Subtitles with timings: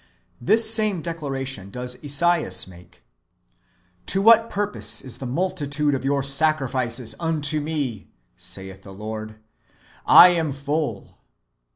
[0.41, 3.03] This same declaration does Esaias make:"
[4.07, 9.35] To what purpose is the multitude of your sacrifices unto me, saith the Lord?
[10.07, 11.19] I am full."